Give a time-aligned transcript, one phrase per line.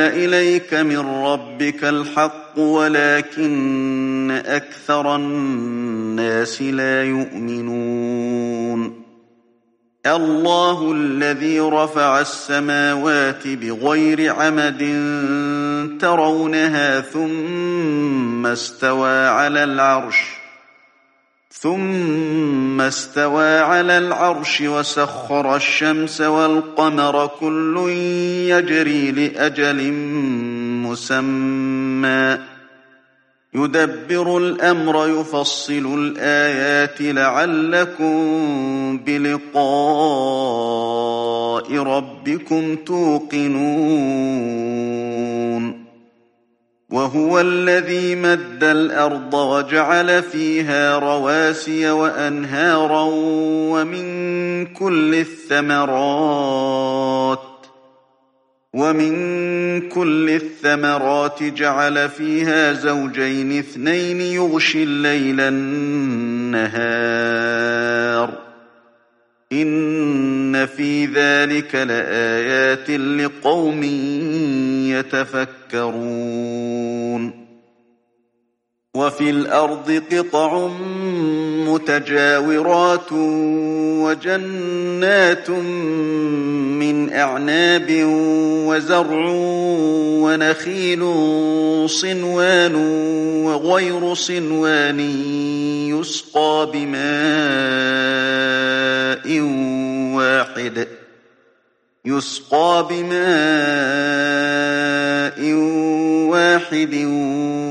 [0.00, 9.02] أنزل إليك من ربك الحق ولكن أكثر الناس لا يؤمنون.
[10.06, 14.78] الله الذي رفع السماوات بغير عمد
[16.00, 20.35] ترونها ثم استوى على العرش.
[21.60, 27.90] ثم استوى على العرش وسخر الشمس والقمر كل
[28.48, 29.92] يجري لأجل
[30.86, 32.38] مسمى.
[33.54, 38.16] يدبر الأمر يفصل الآيات لعلكم
[39.06, 39.56] بلقاء
[41.78, 44.65] ربكم توقنون.
[47.06, 53.02] وهو الذي مد الأرض وجعل فيها رواسي وأنهارا
[53.72, 56.36] ومن كل الثمرات
[58.74, 66.76] ومن كل الثمرات جعل فيها زوجين اثنين يغشي الليل النهار
[69.52, 73.82] إن في ذلك لآيات لقوم
[75.72, 76.26] يتفكرون
[78.96, 80.68] وفي الأرض قطع
[81.68, 83.12] متجاورات
[84.02, 85.50] وجنات
[86.80, 87.86] من أعناب
[88.66, 89.26] وزرع
[90.24, 91.02] ونخيل
[91.88, 92.74] صنوان
[93.44, 95.00] وغير صنوان
[95.90, 96.96] يسقى بماء
[100.16, 100.88] واحد
[102.04, 103.26] يسقى بماء
[106.30, 106.94] واحد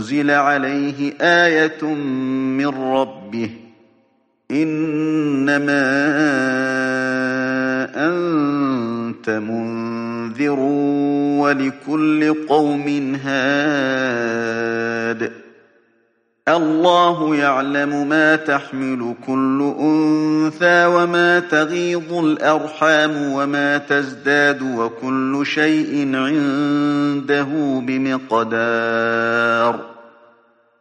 [0.00, 3.50] أنزل عليه آية من ربه.
[4.50, 5.82] إنما
[7.96, 10.58] أنت منذر
[11.40, 15.32] ولكل قوم هاد.
[16.48, 27.48] الله يعلم ما تحمل كل أنثى وما تغيض الأرحام وما تزداد وكل شيء عنده
[27.86, 29.89] بمقدار.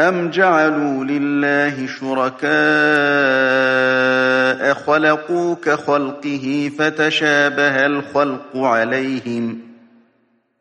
[0.00, 2.48] أم جعلوا لله شركاء
[4.74, 9.58] خلقوا كخلقه فتشابه الخلق عليهم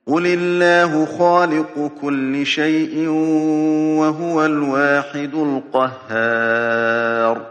[0.08, 3.08] قل الله خالق كل شيء
[4.00, 5.34] وهو الواحد
[5.76, 7.42] القهار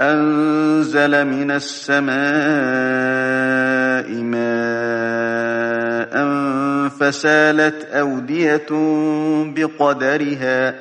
[0.00, 3.17] أنزل من السماء
[7.08, 8.66] فسالت أودية
[9.56, 10.74] بقدرها.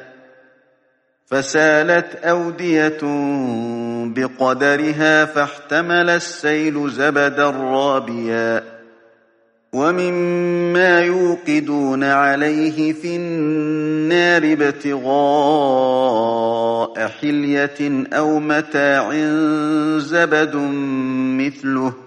[1.25, 2.97] فسالت أودية
[4.05, 8.63] بقدرها فاحتمل السيل زبدا رابيا.
[9.73, 15.07] ومما يوقدون عليه في النار ابتغاء
[17.07, 19.13] حلية أو متاع
[19.97, 20.55] زبد
[21.39, 22.06] مثله.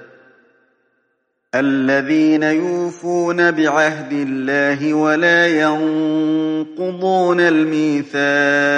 [1.55, 8.69] الذين يوفون بعهد الله ولا ينقضون الميثاق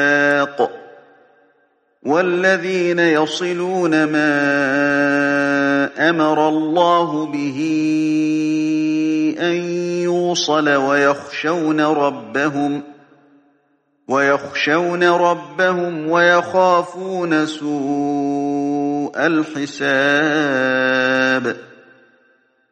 [2.03, 4.29] والذين يصلون ما
[6.09, 7.59] أمر الله به
[9.39, 9.55] أن
[10.03, 12.83] يوصل ويخشون ربهم ۖ
[14.07, 20.53] ويخشون ربهم ويخافون سوء الحساب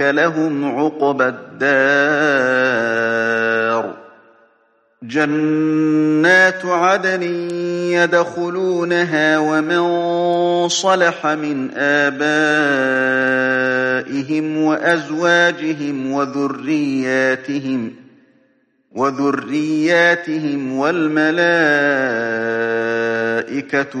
[0.00, 2.72] لهم عقبى الدار.
[5.02, 7.22] جنات عدن
[7.92, 9.82] يدخلونها ومن
[10.68, 12.22] صلح من آبائهم
[14.62, 17.92] وأزواجهم وذرياتهم
[18.92, 21.32] وذرياتهم والملائكة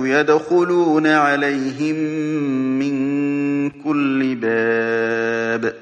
[0.06, 1.96] يدخلون عليهم
[2.78, 3.01] من
[3.70, 5.74] كل باب.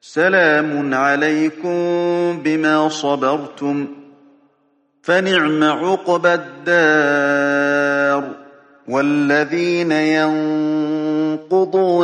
[0.00, 1.72] سلام عليكم
[2.42, 3.86] بما صبرتم.
[5.02, 8.30] فنعم عقبى الدار.
[8.88, 10.50] والذين ينقضون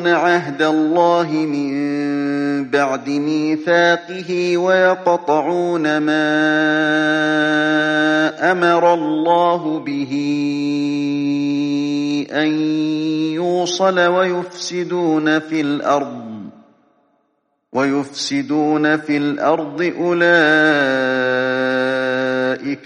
[0.06, 1.76] عهد الله من
[2.64, 6.36] بعد ميثاقه ويقطعون ما
[8.52, 10.12] أمر الله به.
[12.32, 12.46] أن
[13.32, 16.36] يوصل ويفسدون في الأرض
[17.72, 20.26] ويفسدون في الأرض أولئك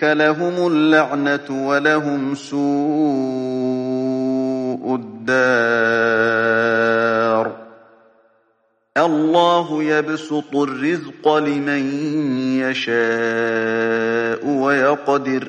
[0.05, 2.61] لهم اللعنة ولهم سوء
[4.95, 6.01] الدار
[8.97, 11.93] الله يبسط الرزق لمن
[12.61, 15.49] يشاء ويقدر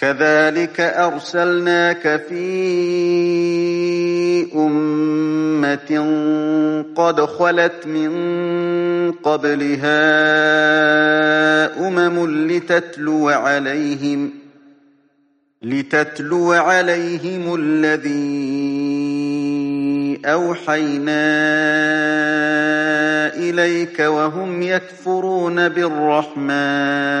[0.00, 2.46] كذلك أرسلناك في
[4.54, 5.90] أمة
[6.96, 10.00] قد خلت من قبلها
[11.88, 14.30] أمم لتتلو عليهم
[15.62, 18.70] لتتلو عليهم الذي
[20.24, 21.20] أوحينا
[23.34, 27.20] إليك وهم يكفرون بالرحمن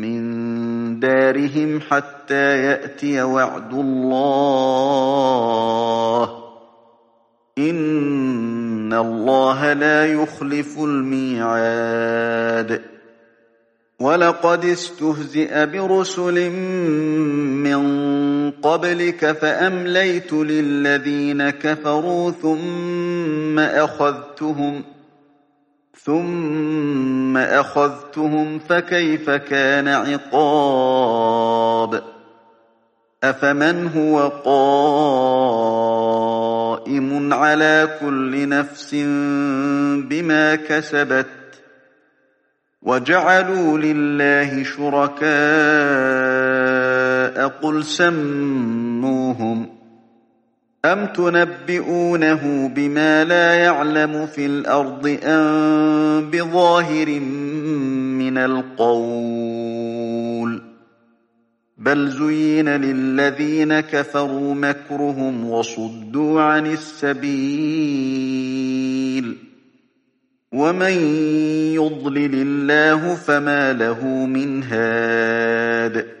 [1.01, 4.21] دارهم حتى يأتي وعد الله.
[7.57, 12.81] إن الله لا يخلف الميعاد.
[13.99, 17.81] ولقد استهزئ برسل من
[18.51, 24.83] قبلك فأمليت للذين كفروا ثم أخذتهم ۖ
[25.97, 31.21] ثم أخذتهم فكيف كان عقاب
[33.23, 34.27] أفمن هو
[36.85, 38.95] قائم على كل نفس
[40.09, 41.27] بما كسبت
[42.81, 45.31] وجعلوا لله شركاء
[47.47, 48.90] قل سموهم
[50.85, 57.19] أم تنبئونه بما لا يعلم في الأرض أم بظاهر
[58.19, 59.81] من القول
[61.77, 68.31] بل زين للذين كفروا مكرهم وصدوا عن السبيل
[70.51, 70.91] ومن
[71.73, 76.20] يضلل الله فما له من هاد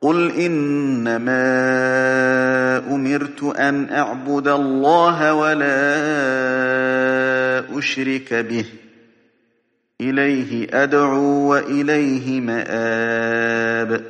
[0.00, 1.38] قل إنما
[2.90, 5.78] أمرت أن أعبد الله ولا
[7.78, 8.64] أشرك به
[10.00, 14.02] إليه أدعو وإليه مآب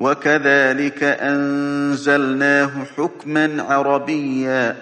[0.00, 4.76] وكذلك أنزلناه حكما عربيا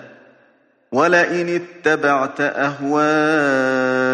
[0.92, 4.13] ولئن اتبعت أهواءهم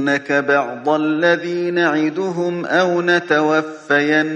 [0.00, 4.26] نرينك بعض الذي نعدهم أو نتوفينك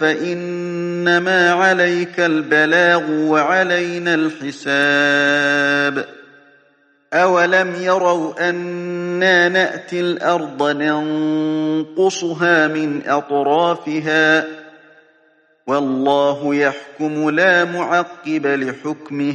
[0.00, 6.06] فإنما عليك البلاغ وعلينا الحساب.
[7.12, 14.46] أولم يروا أنا نأتي الأرض ننقصها من أطرافها؟
[15.66, 19.34] والله يحكم لا معقب لحكمه.